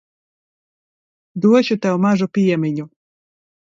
Došu 1.45 1.79
tev 1.87 2.03
mazu 2.09 2.33
piemiņu. 2.35 2.93